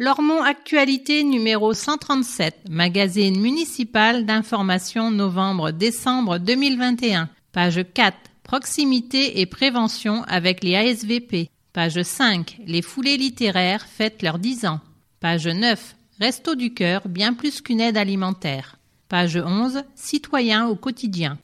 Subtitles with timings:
[0.00, 7.28] Lormont Actualité numéro 137, magazine municipal d'information novembre-décembre 2021.
[7.50, 11.50] Page 4, proximité et prévention avec les ASVP.
[11.72, 14.78] Page 5, les foulées littéraires fêtent leurs 10 ans.
[15.18, 18.76] Page 9, Resto du cœur, bien plus qu'une aide alimentaire.
[19.08, 21.38] Page 11, citoyens au quotidien.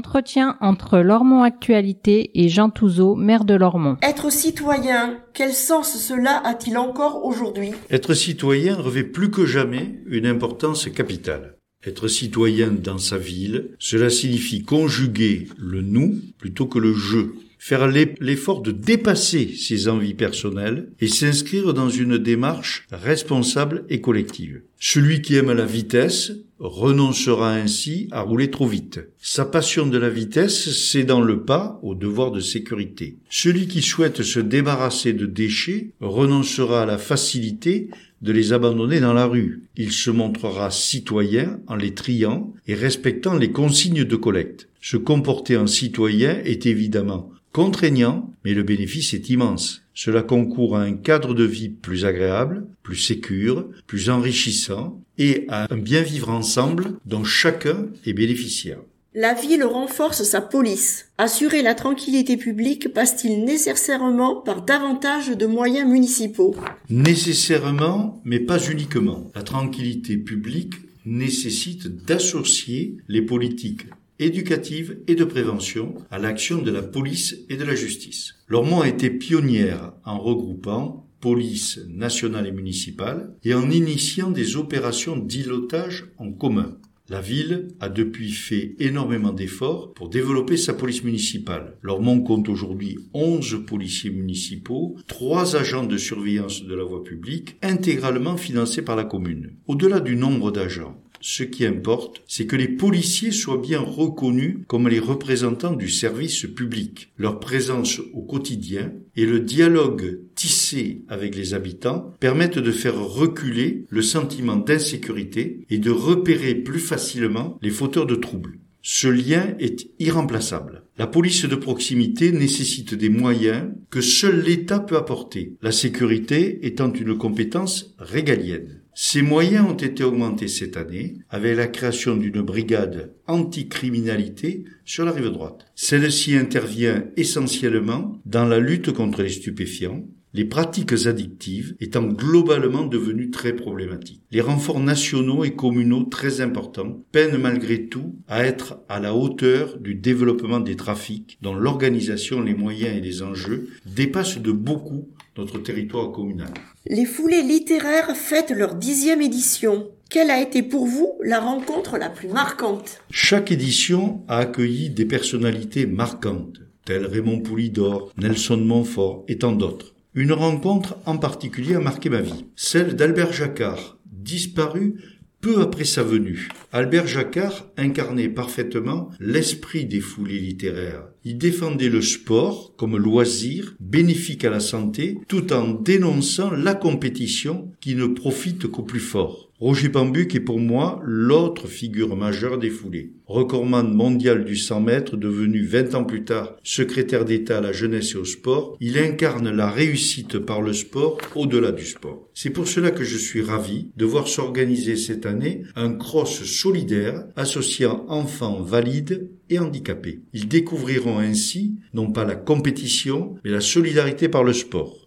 [0.00, 3.98] Entretien entre Lormont Actualité et Jean Touzeau, maire de Lormont.
[4.00, 7.72] Être citoyen, quel sens cela a-t-il encore aujourd'hui?
[7.90, 11.56] Être citoyen revêt plus que jamais une importance capitale.
[11.84, 17.86] Être citoyen dans sa ville, cela signifie conjuguer le nous plutôt que le je faire
[17.88, 24.62] l'effort de dépasser ses envies personnelles et s'inscrire dans une démarche responsable et collective.
[24.78, 29.00] Celui qui aime la vitesse renoncera ainsi à rouler trop vite.
[29.18, 33.18] Sa passion de la vitesse, c'est dans le pas au devoir de sécurité.
[33.28, 37.90] Celui qui souhaite se débarrasser de déchets renoncera à la facilité
[38.22, 39.64] de les abandonner dans la rue.
[39.76, 44.68] Il se montrera citoyen en les triant et respectant les consignes de collecte.
[44.80, 49.82] Se comporter en citoyen est évidemment contraignant, mais le bénéfice est immense.
[49.94, 55.72] Cela concourt à un cadre de vie plus agréable, plus sécure, plus enrichissant et à
[55.72, 58.78] un bien vivre ensemble dont chacun est bénéficiaire.
[59.12, 61.10] La ville renforce sa police.
[61.18, 66.54] Assurer la tranquillité publique passe-t-il nécessairement par davantage de moyens municipaux?
[66.88, 69.28] Nécessairement, mais pas uniquement.
[69.34, 73.86] La tranquillité publique nécessite d'associer les politiques
[74.20, 78.34] éducative et de prévention à l'action de la police et de la justice.
[78.48, 85.16] Lormont a été pionnière en regroupant police nationale et municipale et en initiant des opérations
[85.16, 86.76] d'îlotage en commun.
[87.10, 91.76] La ville a depuis fait énormément d'efforts pour développer sa police municipale.
[91.82, 98.36] Lormont compte aujourd'hui 11 policiers municipaux, 3 agents de surveillance de la voie publique, intégralement
[98.36, 99.56] financés par la commune.
[99.66, 104.88] Au-delà du nombre d'agents, ce qui importe, c'est que les policiers soient bien reconnus comme
[104.88, 107.12] les représentants du service public.
[107.18, 113.84] Leur présence au quotidien et le dialogue tissé avec les habitants permettent de faire reculer
[113.88, 118.58] le sentiment d'insécurité et de repérer plus facilement les fauteurs de troubles.
[118.82, 120.84] Ce lien est irremplaçable.
[120.96, 126.90] La police de proximité nécessite des moyens que seul l'État peut apporter, la sécurité étant
[126.90, 128.80] une compétence régalienne.
[129.02, 135.12] Ces moyens ont été augmentés cette année avec la création d'une brigade anticriminalité sur la
[135.12, 135.64] rive droite.
[135.74, 143.30] Celle-ci intervient essentiellement dans la lutte contre les stupéfiants, les pratiques addictives étant globalement devenues
[143.30, 144.22] très problématiques.
[144.32, 149.78] Les renforts nationaux et communaux très importants peinent malgré tout à être à la hauteur
[149.78, 155.08] du développement des trafics dont l'organisation, les moyens et les enjeux dépassent de beaucoup
[155.40, 156.52] notre territoire communal.
[156.86, 159.88] Les foulées littéraires fêtent leur dixième édition.
[160.10, 163.00] Quelle a été pour vous la rencontre la plus marquante?
[163.10, 169.94] Chaque édition a accueilli des personnalités marquantes, telles Raymond Poulidor, Nelson Montfort et tant d'autres.
[170.14, 174.96] Une rencontre en particulier a marqué ma vie, celle d'Albert Jacquard, disparu
[175.40, 176.48] peu après sa venue.
[176.72, 181.04] Albert Jacquard incarnait parfaitement l'esprit des foulées littéraires.
[181.24, 187.70] Il défendait le sport comme loisir bénéfique à la santé tout en dénonçant la compétition
[187.80, 189.49] qui ne profite qu'au plus fort.
[189.60, 193.12] Roger Pambuc est pour moi l'autre figure majeure des foulées.
[193.26, 198.14] Recordman mondial du 100 mètres, devenu 20 ans plus tard secrétaire d'État à la jeunesse
[198.14, 202.30] et au sport, il incarne la réussite par le sport au-delà du sport.
[202.32, 207.26] C'est pour cela que je suis ravi de voir s'organiser cette année un cross solidaire
[207.36, 210.22] associant enfants valides et handicapés.
[210.32, 215.06] Ils découvriront ainsi non pas la compétition, mais la solidarité par le sport.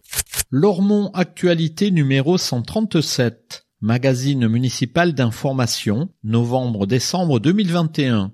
[0.52, 8.32] Lormont Actualité numéro 137 magazine municipal d'information, novembre-décembre 2021.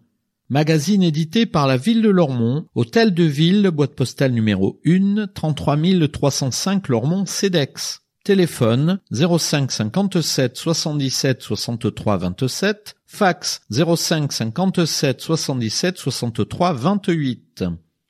[0.49, 5.77] Magazine édité par la ville de Lormont, hôtel de ville, boîte postale numéro 1, 33
[6.13, 8.01] 305 Lormont CEDEX.
[8.23, 17.63] Téléphone 05 57 77 63 27, fax 05 57 77 63 28.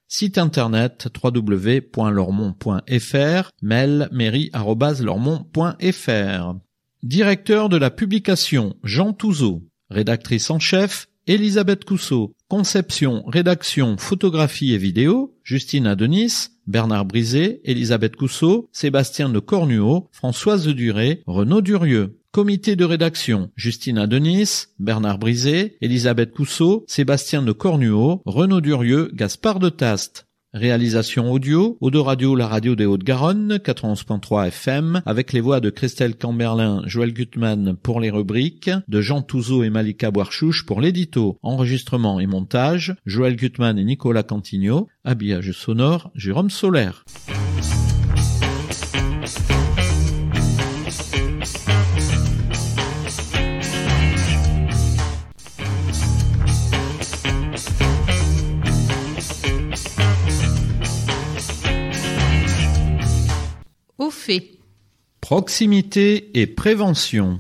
[0.10, 6.69] Site internet www.lormont.fr, mail mairie@lormont.fr.
[7.04, 9.64] Directeur de la publication Jean Touzeau.
[9.90, 12.36] Rédactrice en chef Elisabeth Cousseau.
[12.50, 20.68] Conception, rédaction, photographie et vidéo, Justine Adenis, Bernard Brisé, Elisabeth Cousseau, Sébastien de Cornuau, Françoise
[20.68, 22.20] Duré, Renaud Durieux.
[22.32, 29.60] Comité de rédaction, Justine Adenis, Bernard Brisé, Elisabeth Cousseau, Sébastien de Cornuau, Renaud Durieux, Gaspard
[29.60, 30.28] de Taste.
[30.54, 36.18] Réalisation audio, Audio Radio, la radio des Hautes-Garonne, 91.3 FM, avec les voix de Christelle
[36.18, 42.20] Camberlin, Joël Gutmann pour les rubriques, de Jean Touzeau et Malika Boirchouche pour l'édito, enregistrement
[42.20, 47.06] et montage, Joël Gutmann et Nicolas Cantigno, habillage sonore, Jérôme Solaire.
[64.30, 64.52] Fait.
[65.22, 67.40] Proximité et prévention.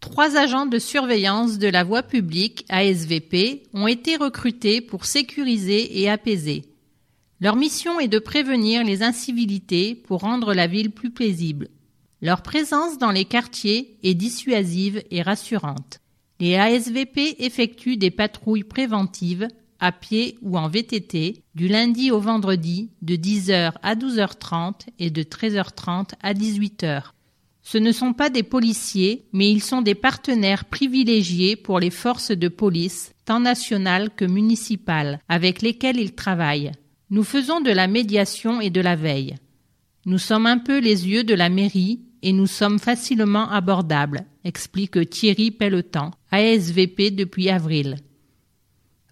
[0.00, 6.08] Trois agents de surveillance de la voie publique, ASVP, ont été recrutés pour sécuriser et
[6.08, 6.62] apaiser.
[7.40, 11.68] Leur mission est de prévenir les incivilités pour rendre la ville plus paisible.
[12.22, 16.00] Leur présence dans les quartiers est dissuasive et rassurante.
[16.40, 19.48] Les ASVP effectuent des patrouilles préventives
[19.84, 25.22] à pied ou en VTT, du lundi au vendredi, de 10h à 12h30 et de
[25.22, 27.02] 13h30 à 18h.
[27.62, 32.30] Ce ne sont pas des policiers, mais ils sont des partenaires privilégiés pour les forces
[32.30, 36.72] de police, tant nationales que municipales, avec lesquelles ils travaillent.
[37.10, 39.34] Nous faisons de la médiation et de la veille.
[40.06, 45.10] Nous sommes un peu les yeux de la mairie et nous sommes facilement abordables, explique
[45.10, 47.96] Thierry Pelletan, ASVP depuis avril.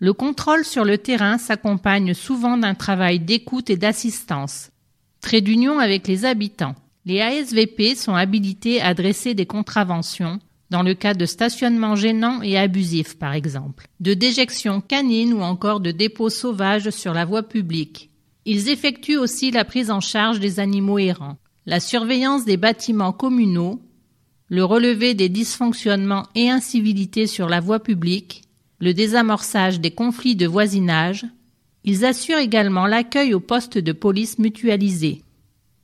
[0.02, 4.72] Le contrôle sur le terrain s'accompagne souvent d'un travail d'écoute et d'assistance.
[5.20, 6.74] Trait d'union avec les habitants.
[7.04, 10.40] Les ASVP sont habilités à dresser des contraventions,
[10.70, 15.78] dans le cas de stationnement gênant et abusif par exemple, de déjection canine ou encore
[15.78, 18.10] de dépôt sauvage sur la voie publique.
[18.44, 23.80] Ils effectuent aussi la prise en charge des animaux errants, la surveillance des bâtiments communaux,
[24.48, 28.42] le relevé des dysfonctionnements et incivilités sur la voie publique,
[28.82, 31.24] le désamorçage des conflits de voisinage,
[31.84, 35.22] ils assurent également l'accueil au poste de police mutualisé.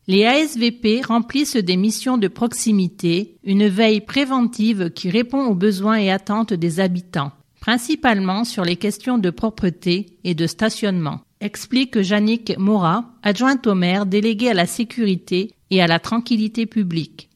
[0.08, 6.10] Les ASVP remplissent des missions de proximité, une veille préventive qui répond aux besoins et
[6.10, 7.30] attentes des habitants,
[7.60, 14.06] principalement sur les questions de propreté et de stationnement, explique Jannick Mora, adjointe au maire
[14.06, 17.28] déléguée à la sécurité et à la tranquillité publique.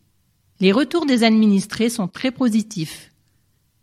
[0.59, 3.12] Les retours des administrés sont très positifs.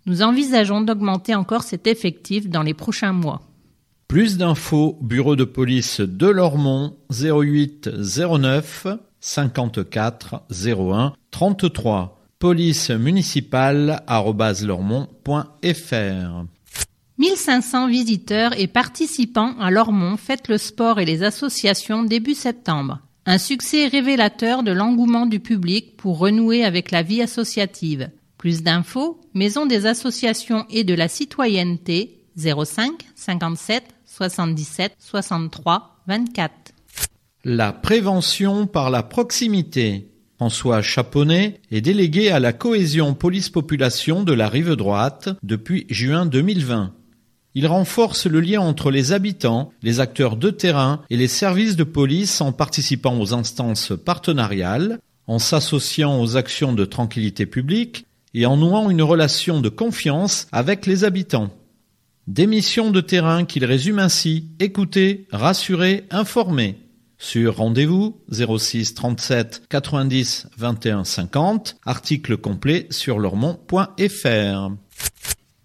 [0.10, 3.42] Nous envisageons d'augmenter encore cet effectif dans les prochains mois.
[4.08, 8.88] Plus d'infos, bureau de police de Lormont 08 09
[9.20, 15.16] 54 01 33 police municipale lormont.fr
[17.20, 22.98] 1500 visiteurs et participants à Lormont fêtent le sport et les associations début septembre.
[23.28, 28.10] Un succès révélateur de l'engouement du public pour renouer avec la vie associative.
[28.40, 36.54] Plus d'infos, Maison des associations et de la citoyenneté 05 57 77 63 24.
[37.44, 40.08] La prévention par la proximité.
[40.38, 46.94] François Chaponnet est délégué à la cohésion police-population de la rive droite depuis juin 2020.
[47.56, 51.84] Il renforce le lien entre les habitants, les acteurs de terrain et les services de
[51.84, 58.58] police en participant aux instances partenariales, en s'associant aux actions de tranquillité publique et en
[58.58, 61.52] nouant une relation de confiance avec les habitants.
[62.28, 66.78] Des missions de terrain qu'il résume ainsi écouter, rassurer, informer.
[67.18, 74.72] Sur rendez-vous 06 37 90 21 50, article complet sur lormont.fr.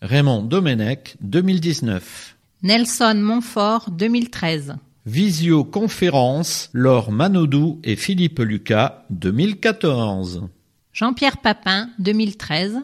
[0.00, 2.36] Raymond Domenech 2019.
[2.62, 4.76] Nelson Montfort 2013.
[5.04, 10.48] Visioconférence Laure Manodou et Philippe Lucas 2014.
[10.94, 12.80] Jean-Pierre Papin 2013.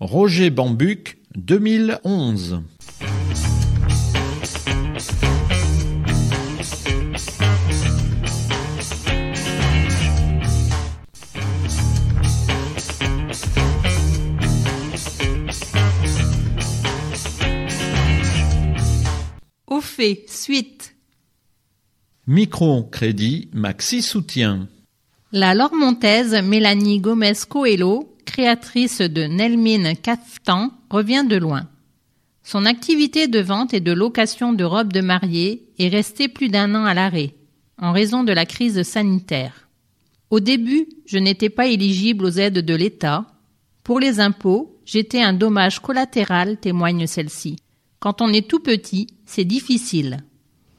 [0.00, 2.62] Roger Bambuc 2011.
[19.98, 20.94] Fait, suite.
[22.28, 24.68] Microcrédit Maxi Soutien.
[25.32, 31.68] La Lormontaise Mélanie Gomez Coelho, créatrice de Nelmine Caftan, revient de loin.
[32.44, 36.76] Son activité de vente et de location de robes de mariée est restée plus d'un
[36.76, 37.34] an à l'arrêt,
[37.76, 39.68] en raison de la crise sanitaire.
[40.30, 43.26] Au début, je n'étais pas éligible aux aides de l'État.
[43.82, 47.56] Pour les impôts, j'étais un dommage collatéral, témoigne celle-ci.
[48.00, 50.18] Quand on est tout petit, c'est difficile.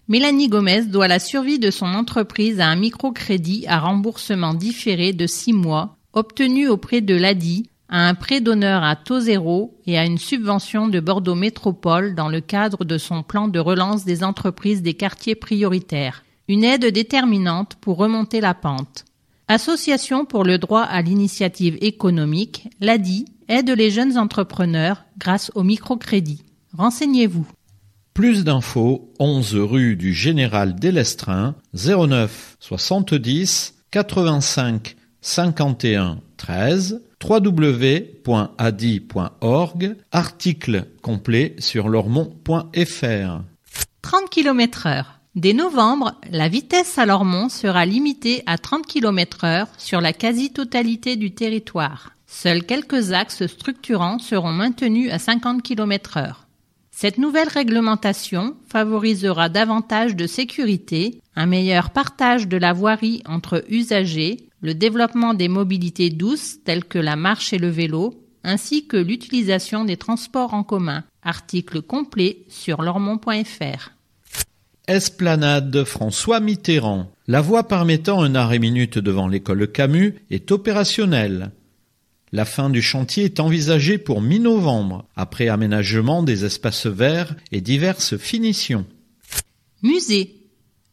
[0.08, 5.28] Mélanie Gomez doit la survie de son entreprise à un microcrédit à remboursement différé de
[5.28, 10.06] six mois, obtenu auprès de l'ADI à un prêt d'honneur à taux zéro et à
[10.06, 14.82] une subvention de Bordeaux Métropole dans le cadre de son plan de relance des entreprises
[14.82, 16.24] des quartiers prioritaires.
[16.48, 19.06] Une aide déterminante pour remonter la pente.
[19.48, 26.44] Association pour le droit à l'initiative économique, l'ADI aide les jeunes entrepreneurs grâce au microcrédit.
[26.78, 27.48] Renseignez-vous.
[28.14, 38.26] Plus d'infos, 11 rue du Général Délestrin, 09 70 85 51 13 www.adi.org,
[40.12, 43.42] article complet sur lormont.fr.
[44.02, 45.20] 30 km heure.
[45.36, 51.18] Dès novembre, la vitesse à Lormont sera limitée à 30 km heure sur la quasi-totalité
[51.18, 52.14] du territoire.
[52.26, 56.49] Seuls quelques axes structurants seront maintenus à 50 km heure.
[57.02, 64.50] Cette nouvelle réglementation favorisera davantage de sécurité, un meilleur partage de la voirie entre usagers,
[64.60, 69.86] le développement des mobilités douces telles que la marche et le vélo, ainsi que l'utilisation
[69.86, 71.06] des transports en commun.
[71.24, 73.92] Article complet sur lormont.fr.
[74.90, 77.10] Esplanade François Mitterrand.
[77.28, 81.52] La voie permettant un arrêt minute devant l'école Camus est opérationnelle.
[82.32, 88.18] La fin du chantier est envisagée pour mi-novembre, après aménagement des espaces verts et diverses
[88.18, 88.86] finitions.
[89.82, 90.36] Musée.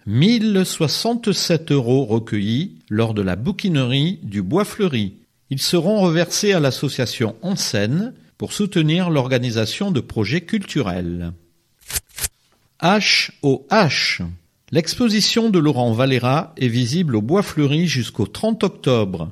[0.09, 5.13] 1067 euros recueillis lors de la bouquinerie du Bois Fleuri.
[5.51, 11.31] Ils seront reversés à l'association Enseigne pour soutenir l'organisation de projets culturels.
[12.81, 14.23] H au H.
[14.71, 19.31] L'exposition de Laurent Valera est visible au Bois Fleuri jusqu'au 30 octobre.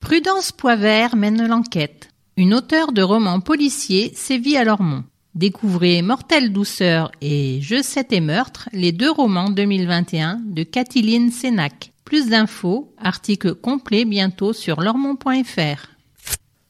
[0.00, 2.08] Prudence Poivert mène l'enquête.
[2.38, 5.04] Une auteure de romans policiers sévit à Lormont.
[5.34, 11.92] Découvrez Mortelle douceur et Je sais tes meurtres, les deux romans 2021 de Cathyline Sénac.
[12.04, 15.88] Plus d'infos, article complet bientôt sur lormont.fr.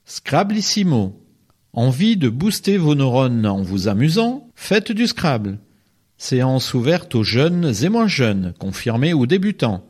[0.06, 1.20] Scrablissimo.
[1.74, 4.48] Envie de booster vos neurones en vous amusant?
[4.54, 5.58] Faites du Scrabble.
[6.16, 9.84] Séance ouverte aux jeunes et moins jeunes, confirmés ou débutants,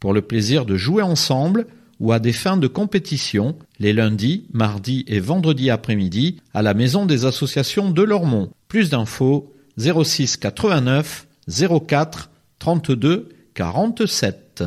[0.00, 1.66] pour le plaisir de jouer ensemble
[2.00, 7.06] ou à des fins de compétition les lundis, mardis et vendredis après-midi à la maison
[7.06, 8.50] des associations de Lormont.
[8.68, 11.26] Plus d'infos 06 89
[11.86, 14.64] 04 32 47.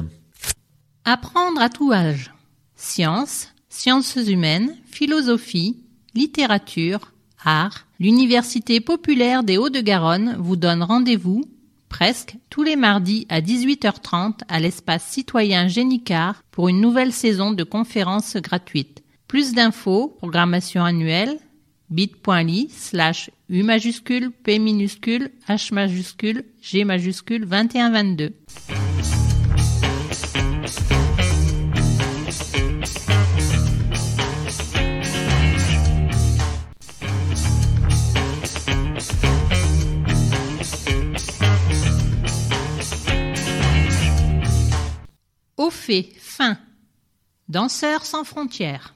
[1.05, 2.33] Apprendre à tout âge.
[2.75, 5.77] Sciences, sciences humaines, philosophie,
[6.13, 7.85] littérature, art.
[7.99, 11.45] L'Université populaire des Hauts-de-Garonne vous donne rendez-vous
[11.89, 17.63] presque tous les mardis à 18h30 à l'espace citoyen Génicard pour une nouvelle saison de
[17.63, 19.03] conférences gratuites.
[19.27, 21.37] Plus d'infos, programmation annuelle,
[21.89, 28.33] bit.ly slash U majuscule, P minuscule, H majuscule, G majuscule 2122.
[45.87, 46.57] Fait, fin.
[47.47, 48.93] Danseur sans frontières.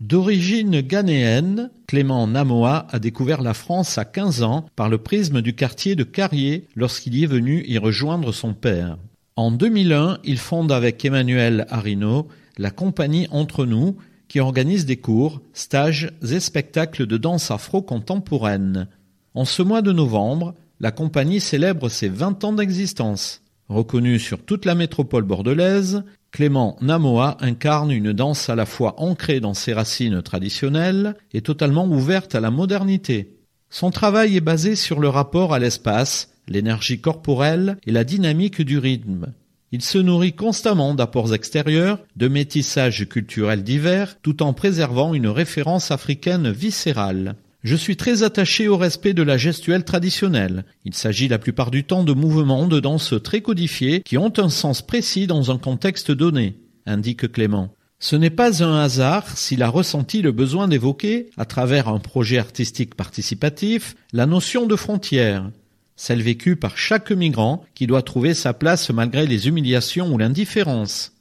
[0.00, 5.54] D'origine ghanéenne, Clément Namoa a découvert la France à 15 ans par le prisme du
[5.54, 8.98] quartier de Carrier lorsqu'il y est venu y rejoindre son père.
[9.36, 12.26] En 2001, il fonde avec Emmanuel Arino
[12.58, 18.88] la compagnie Entre nous qui organise des cours, stages et spectacles de danse afro-contemporaine.
[19.34, 23.45] En ce mois de novembre, la compagnie célèbre ses 20 ans d'existence.
[23.68, 29.40] Reconnu sur toute la métropole bordelaise, Clément Namoa incarne une danse à la fois ancrée
[29.40, 33.36] dans ses racines traditionnelles et totalement ouverte à la modernité.
[33.70, 38.78] Son travail est basé sur le rapport à l'espace, l'énergie corporelle et la dynamique du
[38.78, 39.32] rythme.
[39.72, 45.90] Il se nourrit constamment d'apports extérieurs, de métissages culturels divers, tout en préservant une référence
[45.90, 47.34] africaine viscérale.
[47.66, 50.64] Je suis très attaché au respect de la gestuelle traditionnelle.
[50.84, 54.50] Il s'agit la plupart du temps de mouvements de danse très codifiés qui ont un
[54.50, 57.74] sens précis dans un contexte donné, indique Clément.
[57.98, 62.38] Ce n'est pas un hasard s'il a ressenti le besoin d'évoquer, à travers un projet
[62.38, 65.50] artistique participatif, la notion de frontière,
[65.96, 71.15] celle vécue par chaque migrant qui doit trouver sa place malgré les humiliations ou l'indifférence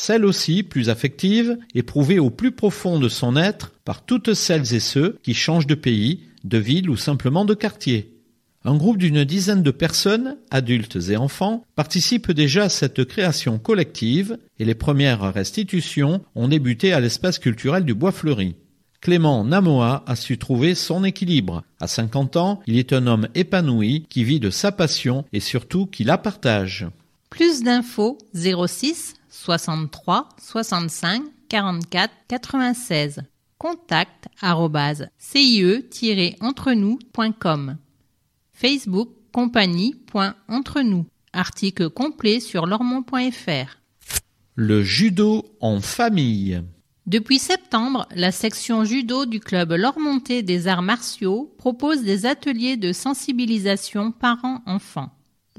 [0.00, 4.80] celle aussi plus affective, éprouvée au plus profond de son être par toutes celles et
[4.80, 8.16] ceux qui changent de pays, de ville ou simplement de quartier.
[8.64, 14.38] Un groupe d'une dizaine de personnes, adultes et enfants, participe déjà à cette création collective
[14.58, 18.56] et les premières restitutions ont débuté à l'espace culturel du Bois Fleuri.
[19.02, 21.62] Clément Namoa a su trouver son équilibre.
[21.78, 25.84] À 50 ans, il est un homme épanoui qui vit de sa passion et surtout
[25.84, 26.86] qui la partage.
[27.28, 33.22] Plus d'infos 06 63 65 44 96.
[33.58, 34.28] Contact
[35.18, 37.76] cie-entre-nous.com.
[38.52, 41.06] Facebook compagnie.entre-nous.
[41.32, 43.78] Article complet sur lormont.fr.
[44.56, 46.60] Le judo en famille.
[47.06, 52.92] Depuis septembre, la section judo du club Lormontais des arts martiaux propose des ateliers de
[52.92, 55.10] sensibilisation parents-enfants.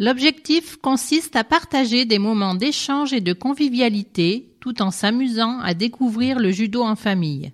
[0.04, 6.40] L'objectif consiste à partager des moments d'échange et de convivialité tout en s'amusant à découvrir
[6.40, 7.52] le judo en famille.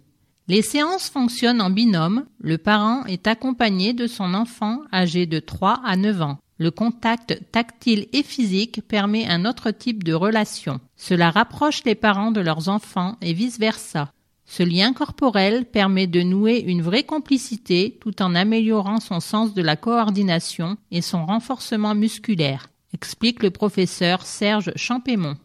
[0.48, 5.82] Les séances fonctionnent en binôme, le parent est accompagné de son enfant âgé de 3
[5.84, 6.38] à 9 ans.
[6.58, 10.80] Le contact tactile et physique permet un autre type de relation.
[10.96, 14.10] Cela rapproche les parents de leurs enfants et vice-versa.
[14.50, 19.62] Ce lien corporel permet de nouer une vraie complicité tout en améliorant son sens de
[19.62, 25.36] la coordination et son renforcement musculaire, explique le professeur Serge Champémont.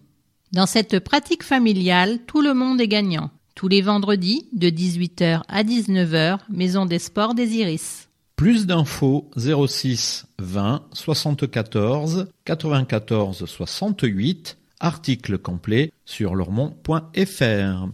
[0.53, 3.31] Dans cette pratique familiale, tout le monde est gagnant.
[3.57, 8.09] Tous les vendredis, de 18h à 19h, Maison des Sports des Iris.
[8.37, 17.89] Plus d'infos 06 20 74 94 68, article complet sur lormont.fr.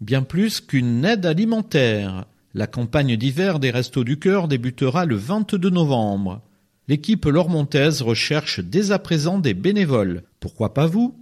[0.00, 5.70] Bien plus qu'une aide alimentaire, la campagne d'hiver des Restos du Cœur débutera le 22
[5.70, 6.42] novembre.
[6.86, 10.22] L'équipe lormontaise recherche dès à présent des bénévoles.
[10.40, 11.16] Pourquoi pas vous?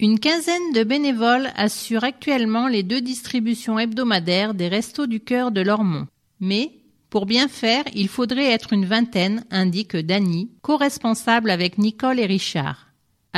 [0.00, 5.60] Une quinzaine de bénévoles assurent actuellement les deux distributions hebdomadaires des Restos du Cœur de
[5.60, 6.06] Lormont.
[6.40, 6.72] Mais,
[7.10, 12.87] pour bien faire, il faudrait être une vingtaine, indique Dany, co-responsable avec Nicole et Richard.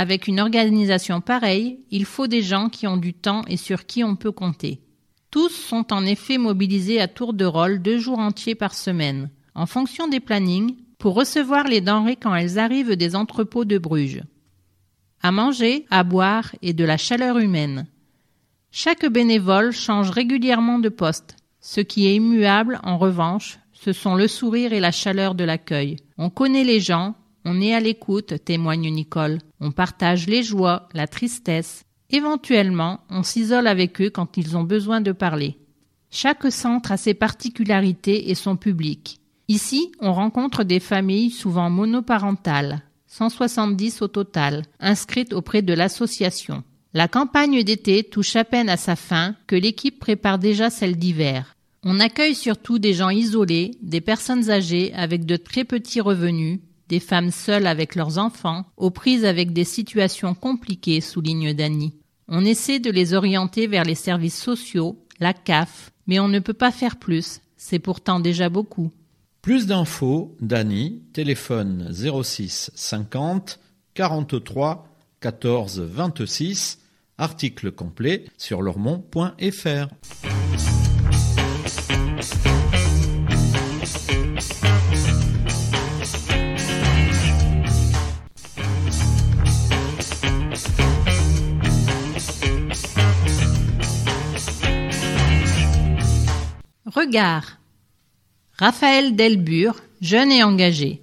[0.00, 4.02] Avec une organisation pareille, il faut des gens qui ont du temps et sur qui
[4.02, 4.80] on peut compter.
[5.30, 9.66] Tous sont en effet mobilisés à tour de rôle deux jours entiers par semaine, en
[9.66, 14.22] fonction des plannings, pour recevoir les denrées quand elles arrivent des entrepôts de Bruges.
[15.20, 17.86] À manger, à boire et de la chaleur humaine.
[18.70, 21.36] Chaque bénévole change régulièrement de poste.
[21.60, 25.96] Ce qui est immuable, en revanche, ce sont le sourire et la chaleur de l'accueil.
[26.16, 29.38] On connaît les gens, on est à l'écoute, témoigne Nicole.
[29.60, 31.84] On partage les joies, la tristesse.
[32.10, 35.56] Éventuellement, on s'isole avec eux quand ils ont besoin de parler.
[36.10, 39.20] Chaque centre a ses particularités et son public.
[39.48, 46.62] Ici, on rencontre des familles souvent monoparentales, 170 au total, inscrites auprès de l'association.
[46.92, 51.54] La campagne d'été touche à peine à sa fin que l'équipe prépare déjà celle d'hiver.
[51.84, 56.58] On accueille surtout des gens isolés, des personnes âgées avec de très petits revenus,
[56.90, 61.94] des femmes seules avec leurs enfants, aux prises avec des situations compliquées, souligne Dany.
[62.28, 66.52] On essaie de les orienter vers les services sociaux, la CAF, mais on ne peut
[66.52, 68.90] pas faire plus, c'est pourtant déjà beaucoup.
[69.40, 73.60] Plus d'infos, Dany, téléphone 06 50
[73.94, 74.86] 43
[75.20, 76.80] 14 26,
[77.18, 79.88] article complet sur lormont.fr.
[98.58, 101.02] Raphaël Delbure, jeune et engagé.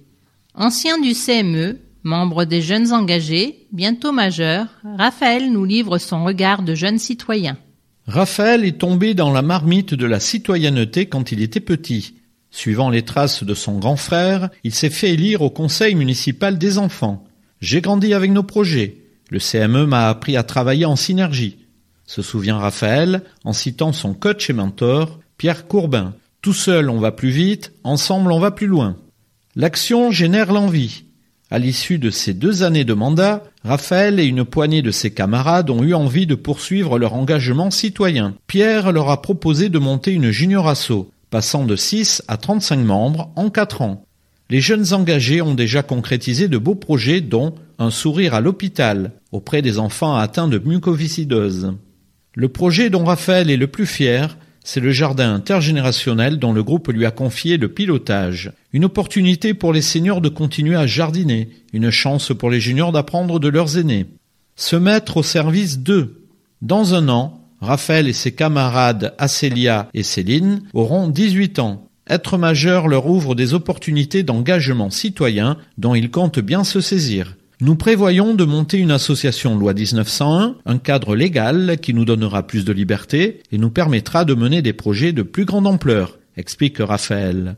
[0.54, 4.66] Ancien du CME, membre des jeunes engagés, bientôt majeur,
[4.96, 7.58] Raphaël nous livre son regard de jeune citoyen.
[8.06, 12.14] Raphaël est tombé dans la marmite de la citoyenneté quand il était petit.
[12.50, 16.78] Suivant les traces de son grand frère, il s'est fait élire au conseil municipal des
[16.78, 17.24] enfants.
[17.60, 18.96] J'ai grandi avec nos projets.
[19.28, 21.58] Le CME m'a appris à travailler en synergie.
[22.06, 26.14] Se souvient Raphaël en citant son coach et mentor, Pierre Courbin.
[26.42, 28.96] Tout seul on va plus vite, ensemble on va plus loin.
[29.54, 31.04] L'action génère l'envie.
[31.48, 35.70] À l'issue de ces deux années de mandat, Raphaël et une poignée de ses camarades
[35.70, 38.34] ont eu envie de poursuivre leur engagement citoyen.
[38.48, 43.30] Pierre leur a proposé de monter une junior asso, passant de 6 à 35 membres
[43.36, 44.04] en 4 ans.
[44.50, 49.62] Les jeunes engagés ont déjà concrétisé de beaux projets dont un sourire à l'hôpital auprès
[49.62, 51.74] des enfants atteints de mucoviscidose.
[52.34, 54.36] Le projet dont Raphaël est le plus fier,
[54.70, 58.52] c'est le jardin intergénérationnel dont le groupe lui a confié le pilotage.
[58.74, 63.40] Une opportunité pour les seniors de continuer à jardiner, une chance pour les juniors d'apprendre
[63.40, 64.04] de leurs aînés.
[64.56, 66.26] Se mettre au service d'eux.
[66.60, 71.88] Dans un an, Raphaël et ses camarades Acélia et Céline auront 18 ans.
[72.06, 77.37] Être majeur leur ouvre des opportunités d'engagement citoyen dont ils comptent bien se saisir.
[77.60, 82.64] Nous prévoyons de monter une association loi 1901, un cadre légal qui nous donnera plus
[82.64, 87.56] de liberté et nous permettra de mener des projets de plus grande ampleur, explique Raphaël.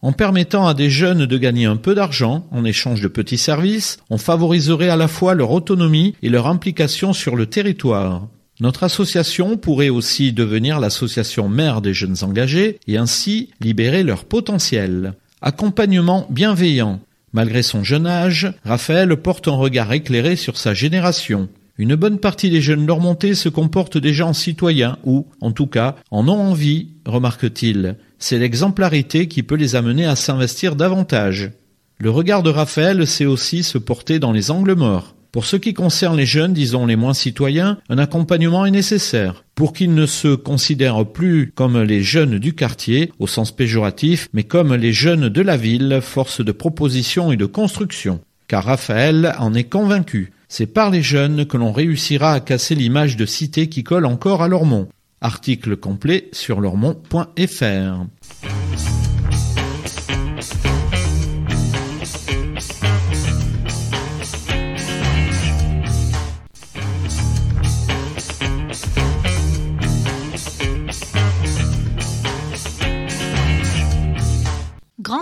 [0.00, 3.98] En permettant à des jeunes de gagner un peu d'argent en échange de petits services,
[4.08, 8.26] on favoriserait à la fois leur autonomie et leur implication sur le territoire.
[8.58, 15.12] Notre association pourrait aussi devenir l'association mère des jeunes engagés et ainsi libérer leur potentiel.
[15.42, 17.00] Accompagnement bienveillant.
[17.32, 21.48] Malgré son jeune âge, Raphaël porte un regard éclairé sur sa génération.
[21.78, 25.96] Une bonne partie des jeunes remontés se comportent déjà en citoyens ou, en tout cas,
[26.10, 27.96] en ont envie, remarque-t-il.
[28.18, 31.52] C'est l'exemplarité qui peut les amener à s'investir davantage.
[31.98, 35.14] Le regard de Raphaël sait aussi se porter dans les angles morts.
[35.32, 39.72] Pour ce qui concerne les jeunes, disons les moins citoyens, un accompagnement est nécessaire pour
[39.72, 44.74] qu'ils ne se considèrent plus comme les jeunes du quartier au sens péjoratif, mais comme
[44.74, 48.20] les jeunes de la ville, force de proposition et de construction.
[48.46, 50.32] Car Raphaël en est convaincu.
[50.48, 54.42] C'est par les jeunes que l'on réussira à casser l'image de cité qui colle encore
[54.42, 54.88] à Lormont.
[55.22, 58.04] Article complet sur lormont.fr.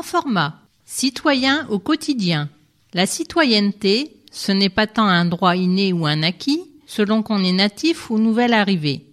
[0.00, 0.54] Grand format.
[0.86, 2.48] Citoyen au quotidien.
[2.94, 7.52] La citoyenneté, ce n'est pas tant un droit inné ou un acquis, selon qu'on est
[7.52, 9.04] natif ou nouvelle arrivée.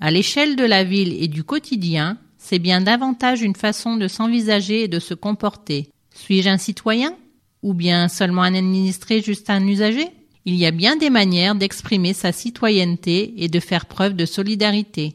[0.00, 4.82] À l'échelle de la ville et du quotidien, c'est bien davantage une façon de s'envisager
[4.82, 5.88] et de se comporter.
[6.12, 7.14] Suis-je un citoyen
[7.62, 10.08] Ou bien seulement un administré juste un usager?
[10.46, 15.14] Il y a bien des manières d'exprimer sa citoyenneté et de faire preuve de solidarité.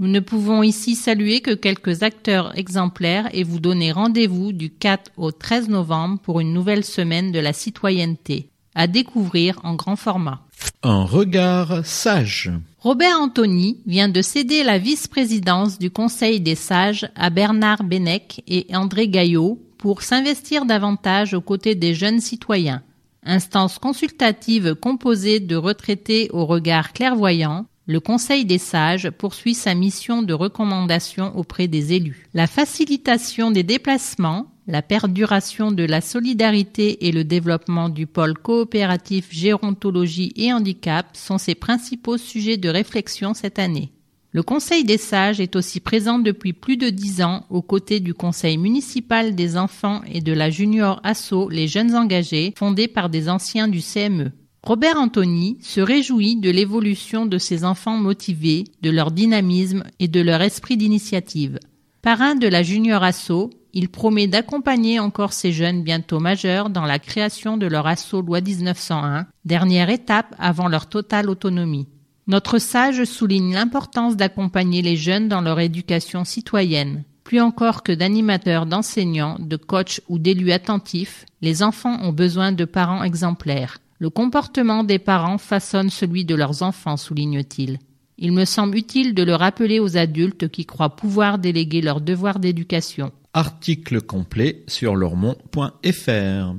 [0.00, 5.10] Nous ne pouvons ici saluer que quelques acteurs exemplaires et vous donner rendez-vous du 4
[5.16, 10.40] au 13 novembre pour une nouvelle semaine de la citoyenneté, à découvrir en grand format.
[10.84, 12.52] Un regard sage.
[12.78, 18.68] Robert Anthony vient de céder la vice-présidence du Conseil des sages à Bernard Benec et
[18.72, 22.82] André Gaillot pour s'investir davantage aux côtés des jeunes citoyens.
[23.24, 30.20] Instance consultative composée de retraités au regard clairvoyant, le Conseil des sages poursuit sa mission
[30.20, 32.28] de recommandation auprès des élus.
[32.34, 39.28] La facilitation des déplacements, la perduration de la solidarité et le développement du pôle coopératif
[39.30, 43.90] gérontologie et handicap sont ses principaux sujets de réflexion cette année.
[44.32, 48.12] Le Conseil des sages est aussi présent depuis plus de dix ans aux côtés du
[48.12, 53.30] Conseil municipal des enfants et de la Junior Asso Les Jeunes Engagés, fondée par des
[53.30, 54.32] anciens du CME.
[54.62, 60.20] Robert Anthony se réjouit de l'évolution de ces enfants motivés, de leur dynamisme et de
[60.20, 61.58] leur esprit d'initiative.
[62.02, 66.98] Parrain de la Junior Asso, il promet d'accompagner encore ces jeunes bientôt majeurs dans la
[66.98, 71.86] création de leur asso loi 1901, dernière étape avant leur totale autonomie.
[72.26, 77.04] Notre sage souligne l'importance d'accompagner les jeunes dans leur éducation citoyenne.
[77.24, 82.64] Plus encore que d'animateurs, d'enseignants, de coachs ou d'élus attentifs, les enfants ont besoin de
[82.64, 83.78] parents exemplaires.
[84.00, 87.78] Le comportement des parents façonne celui de leurs enfants, souligne-t-il.
[88.16, 92.38] Il me semble utile de le rappeler aux adultes qui croient pouvoir déléguer leurs devoirs
[92.38, 93.12] d'éducation.
[93.32, 96.54] Article complet sur lormont.fr.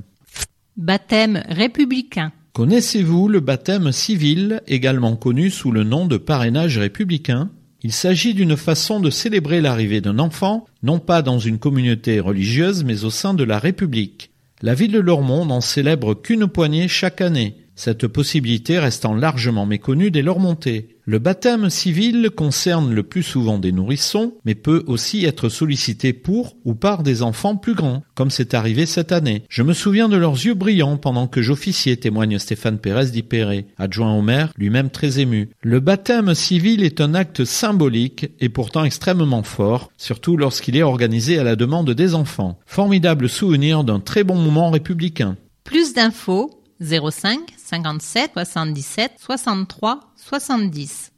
[0.76, 2.32] Baptême républicain.
[2.52, 7.50] Connaissez-vous le baptême civil, également connu sous le nom de parrainage républicain?
[7.82, 12.84] Il s'agit d'une façon de célébrer l'arrivée d'un enfant, non pas dans une communauté religieuse,
[12.84, 14.29] mais au sein de la République.
[14.62, 17.56] La ville de Lormont n'en célèbre qu'une poignée chaque année.
[17.80, 20.96] Cette possibilité restant largement méconnue dès leur montée.
[21.06, 26.56] Le baptême civil concerne le plus souvent des nourrissons, mais peut aussi être sollicité pour
[26.66, 29.44] ou par des enfants plus grands, comme c'est arrivé cette année.
[29.48, 34.14] Je me souviens de leurs yeux brillants pendant que j'officiais, témoigne Stéphane Pérez d'Ipéré, adjoint
[34.14, 35.48] au maire, lui-même très ému.
[35.62, 41.38] Le baptême civil est un acte symbolique et pourtant extrêmement fort, surtout lorsqu'il est organisé
[41.38, 42.58] à la demande des enfants.
[42.66, 45.38] Formidable souvenir d'un très bon moment républicain.
[45.64, 51.12] Plus d'infos 05 57 77 63 70.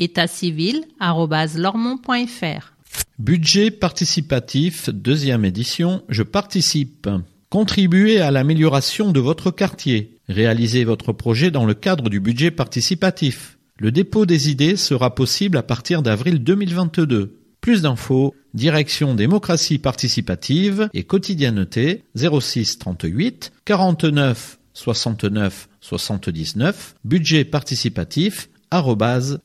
[0.00, 2.72] État civil lormont.fr.
[3.20, 7.08] Budget participatif, deuxième édition, je participe.
[7.50, 10.18] Contribuez à l'amélioration de votre quartier.
[10.28, 13.58] Réalisez votre projet dans le cadre du budget participatif.
[13.78, 17.38] Le dépôt des idées sera possible à partir d'avril 2022.
[17.60, 28.48] Plus d'infos, direction démocratie participative et quotidienneté 06 38 49 69 79, budget participatif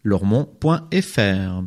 [0.04, 1.64] lormont.fr.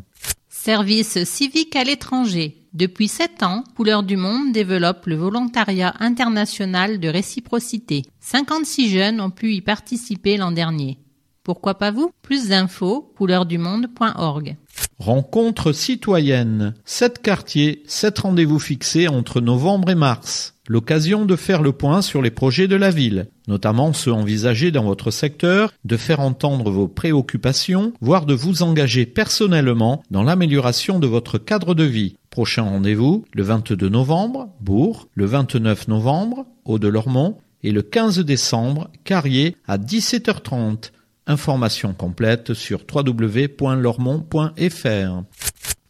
[0.49, 2.57] Service civique à l'étranger.
[2.73, 8.03] Depuis sept ans, Couleur du Monde développe le volontariat international de réciprocité.
[8.21, 10.99] 56 jeunes ont pu y participer l'an dernier.
[11.43, 12.13] Pourquoi pas vous?
[12.23, 14.57] Plus d'infos, couleurdumonde.org.
[14.99, 16.75] Rencontre citoyenne.
[16.85, 22.23] Sept quartiers, sept rendez-vous fixés entre novembre et mars l'occasion de faire le point sur
[22.23, 26.89] les projets de la ville, notamment ceux envisagés dans votre secteur, de faire entendre vos
[26.89, 32.17] préoccupations, voire de vous engager personnellement dans l'amélioration de votre cadre de vie.
[32.31, 39.57] Prochain rendez-vous, le 22 novembre, Bourg, le 29 novembre, Haut-de-Lormont, et le 15 décembre, Carrier,
[39.67, 40.93] à 17h30.
[41.27, 45.23] Information complète sur www.lormont.fr.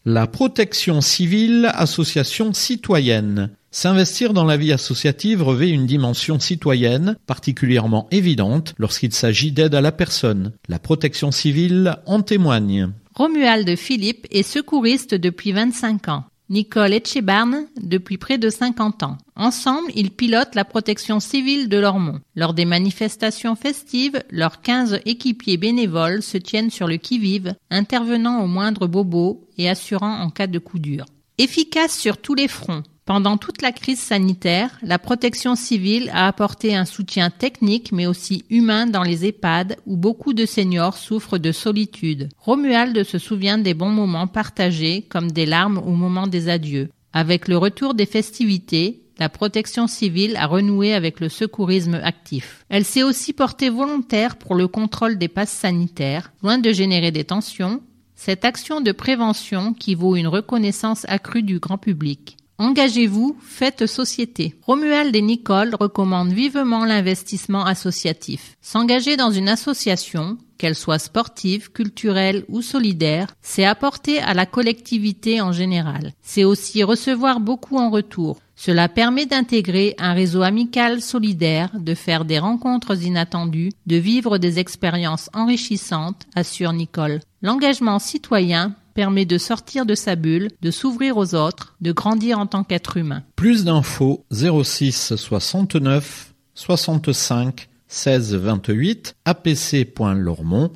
[0.05, 3.49] La protection civile, association citoyenne.
[3.73, 9.79] S'investir dans la vie associative revêt une dimension citoyenne particulièrement évidente lorsqu'il s'agit d'aide à
[9.79, 10.51] la personne.
[10.67, 12.89] La protection civile en témoigne.
[13.15, 16.25] Romuald Philippe est secouriste depuis 25 ans.
[16.49, 19.17] Nicole Etchebarne depuis près de 50 ans.
[19.37, 22.19] Ensemble, ils pilotent la protection civile de Lormont.
[22.35, 28.47] Lors des manifestations festives, leurs 15 équipiers bénévoles se tiennent sur le qui-vive, intervenant au
[28.47, 31.05] moindre bobo et assurant en cas de coup dur.
[31.37, 36.77] Efficace sur tous les fronts, pendant toute la crise sanitaire, la protection civile a apporté
[36.77, 41.51] un soutien technique mais aussi humain dans les EHPAD où beaucoup de seniors souffrent de
[41.51, 42.29] solitude.
[42.37, 46.87] Romuald se souvient des bons moments partagés comme des larmes au moment des adieux.
[47.11, 52.63] Avec le retour des festivités, la protection civile a renoué avec le secourisme actif.
[52.69, 57.25] Elle s'est aussi portée volontaire pour le contrôle des passes sanitaires, loin de générer des
[57.25, 57.81] tensions,
[58.15, 62.37] cette action de prévention qui vaut une reconnaissance accrue du grand public.
[62.61, 64.53] Engagez-vous, faites société.
[64.61, 68.55] Romuald et Nicole recommandent vivement l'investissement associatif.
[68.61, 75.41] S'engager dans une association, qu'elle soit sportive, culturelle ou solidaire, c'est apporter à la collectivité
[75.41, 76.13] en général.
[76.21, 78.37] C'est aussi recevoir beaucoup en retour.
[78.55, 84.59] Cela permet d'intégrer un réseau amical solidaire, de faire des rencontres inattendues, de vivre des
[84.59, 87.21] expériences enrichissantes, assure Nicole.
[87.41, 92.47] L'engagement citoyen permet de sortir de sa bulle, de s'ouvrir aux autres, de grandir en
[92.47, 93.23] tant qu'être humain.
[93.35, 100.71] Plus d'infos 06 69 65 16 28 apc.lormont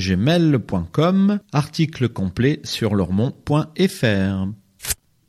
[0.00, 4.46] gmail.com article complet sur lormont.fr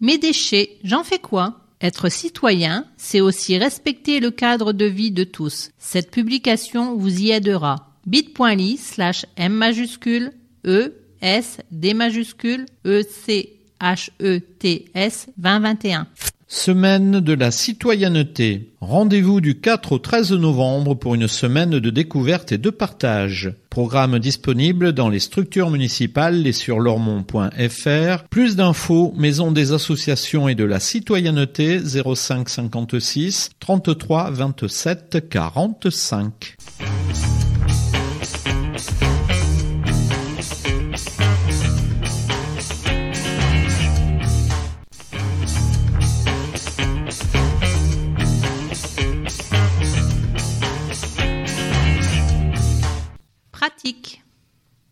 [0.01, 1.59] Mes déchets, j'en fais quoi?
[1.79, 5.71] Être citoyen, c'est aussi respecter le cadre de vie de tous.
[5.77, 7.89] Cette publication vous y aidera.
[8.05, 10.31] bit.ly slash m majuscule
[10.65, 16.07] e S D majuscule E C H E T S 2021.
[16.47, 18.73] Semaine de la citoyenneté.
[18.79, 23.51] Rendez-vous du 4 au 13 novembre pour une semaine de découverte et de partage.
[23.71, 28.23] Programme disponible dans les structures municipales et sur lormont.fr.
[28.29, 36.55] Plus d'infos, Maison des associations et de la citoyenneté 05 56 33 27 45.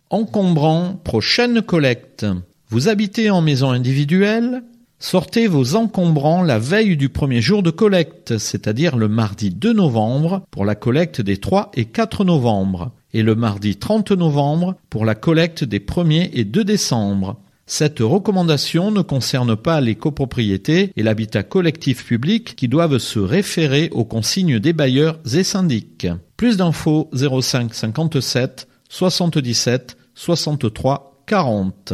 [0.09, 2.25] Encombrant, prochaine collecte.
[2.69, 4.63] Vous habitez en maison individuelle
[4.99, 10.45] Sortez vos encombrants la veille du premier jour de collecte, c'est-à-dire le mardi 2 novembre
[10.51, 15.15] pour la collecte des 3 et 4 novembre, et le mardi 30 novembre pour la
[15.15, 17.37] collecte des 1er et 2 décembre.
[17.65, 23.89] Cette recommandation ne concerne pas les copropriétés et l'habitat collectif public qui doivent se référer
[23.93, 26.07] aux consignes des bailleurs et syndics.
[26.35, 31.93] Plus d'infos 05 57 77 63 40.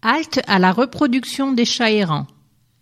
[0.00, 2.28] Halte à la reproduction des chats errants.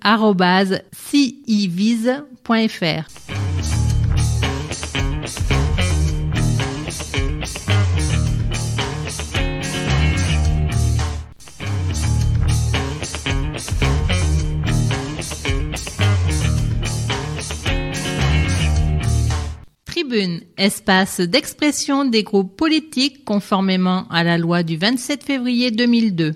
[20.56, 26.32] Espace d'expression des groupes politiques conformément à la loi du 27 février 2002.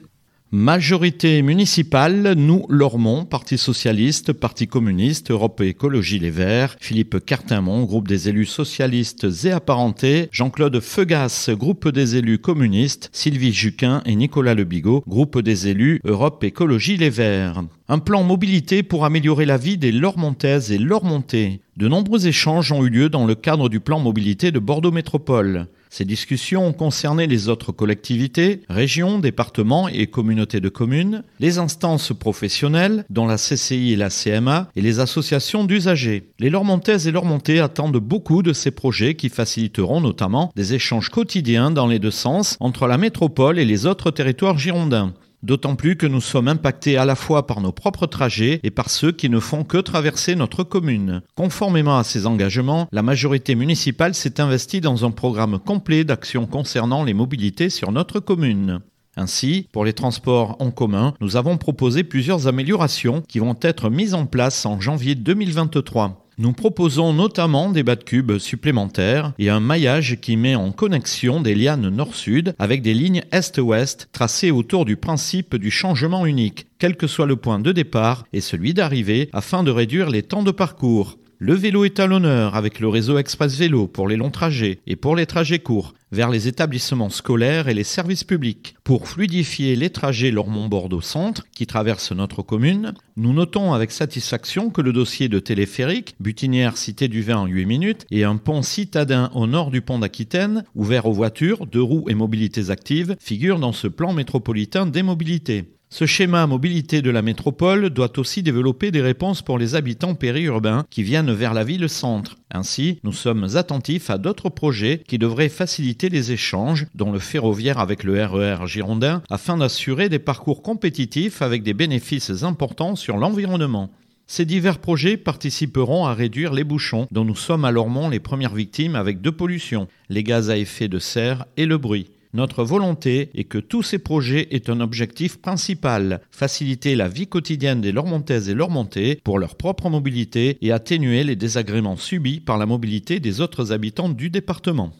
[0.52, 8.06] Majorité municipale, nous, Lormont, Parti Socialiste, Parti Communiste, Europe Écologie Les Verts, Philippe Cartinmont, groupe
[8.06, 14.54] des élus socialistes et apparentés, Jean-Claude Feugas, groupe des élus communistes, Sylvie Juquin et Nicolas
[14.54, 17.64] Lebigot, groupe des élus Europe Écologie Les Verts.
[17.88, 21.60] Un plan mobilité pour améliorer la vie des Lormontaises et Lormontais.
[21.76, 25.66] De nombreux échanges ont eu lieu dans le cadre du plan mobilité de Bordeaux Métropole.
[25.96, 32.12] Ces discussions ont concerné les autres collectivités, régions, départements et communautés de communes, les instances
[32.12, 36.28] professionnelles, dont la CCI et la CMA, et les associations d'usagers.
[36.38, 41.70] Les Lormontaises et Lormontais attendent beaucoup de ces projets qui faciliteront notamment des échanges quotidiens
[41.70, 45.14] dans les deux sens entre la métropole et les autres territoires girondins.
[45.42, 48.90] D'autant plus que nous sommes impactés à la fois par nos propres trajets et par
[48.90, 51.22] ceux qui ne font que traverser notre commune.
[51.34, 57.04] Conformément à ces engagements, la majorité municipale s'est investie dans un programme complet d'actions concernant
[57.04, 58.80] les mobilités sur notre commune.
[59.16, 64.14] Ainsi, pour les transports en commun, nous avons proposé plusieurs améliorations qui vont être mises
[64.14, 66.25] en place en janvier 2023.
[66.38, 71.40] Nous proposons notamment des bas de cubes supplémentaires et un maillage qui met en connexion
[71.40, 76.96] des lianes nord-sud avec des lignes est-ouest tracées autour du principe du changement unique, quel
[76.96, 80.50] que soit le point de départ et celui d'arrivée, afin de réduire les temps de
[80.50, 81.16] parcours.
[81.38, 84.96] Le vélo est à l'honneur avec le réseau Express Vélo pour les longs trajets et
[84.96, 88.74] pour les trajets courts vers les établissements scolaires et les services publics.
[88.84, 94.80] Pour fluidifier les trajets Lormont-Bordeaux Centre qui traversent notre commune, nous notons avec satisfaction que
[94.80, 99.30] le dossier de téléphérique, Butinière Cité du Vin en 8 minutes et un pont citadin
[99.34, 103.72] au nord du pont d'Aquitaine, ouvert aux voitures, deux roues et mobilités actives, figurent dans
[103.72, 105.75] ce plan métropolitain des mobilités.
[105.98, 110.84] Ce schéma mobilité de la métropole doit aussi développer des réponses pour les habitants périurbains
[110.90, 112.36] qui viennent vers la ville-centre.
[112.50, 117.78] Ainsi, nous sommes attentifs à d'autres projets qui devraient faciliter les échanges, dont le ferroviaire
[117.78, 123.16] avec le RER e girondin, afin d'assurer des parcours compétitifs avec des bénéfices importants sur
[123.16, 123.90] l'environnement.
[124.26, 128.54] Ces divers projets participeront à réduire les bouchons dont nous sommes à Lormont les premières
[128.54, 132.10] victimes avec deux pollutions, les gaz à effet de serre et le bruit.
[132.34, 137.80] Notre volonté est que tous ces projets aient un objectif principal, faciliter la vie quotidienne
[137.80, 142.66] des Lormontaises et Lormontais pour leur propre mobilité et atténuer les désagréments subis par la
[142.66, 144.92] mobilité des autres habitants du département.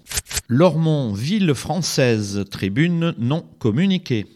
[0.48, 4.26] Lormont, ville française, tribune non communiquée.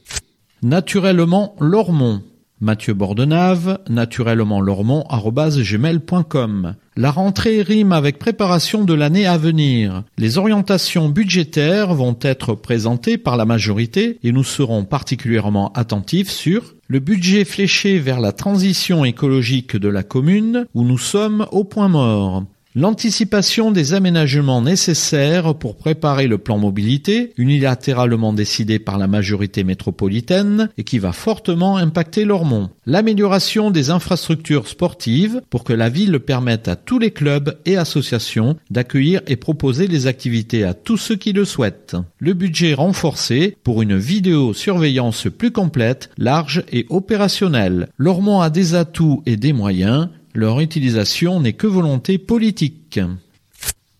[0.62, 2.22] Naturellement Lormont.
[2.62, 6.74] Mathieu Bordenave, naturellement lormont.gmail.com.
[6.94, 10.02] La rentrée rime avec préparation de l'année à venir.
[10.18, 16.74] Les orientations budgétaires vont être présentées par la majorité et nous serons particulièrement attentifs sur
[16.86, 21.88] le budget fléché vers la transition écologique de la commune où nous sommes au point
[21.88, 22.44] mort.
[22.76, 30.68] L'anticipation des aménagements nécessaires pour préparer le plan mobilité, unilatéralement décidé par la majorité métropolitaine
[30.78, 32.70] et qui va fortement impacter Lormont.
[32.86, 38.56] L'amélioration des infrastructures sportives pour que la ville permette à tous les clubs et associations
[38.70, 41.96] d'accueillir et proposer des activités à tous ceux qui le souhaitent.
[42.20, 47.88] Le budget renforcé pour une vidéosurveillance plus complète, large et opérationnelle.
[47.98, 53.01] Lormont a des atouts et des moyens leur utilisation n'est que volonté politique.